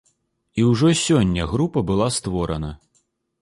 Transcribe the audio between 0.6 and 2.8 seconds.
І ўжо сёння група была створана.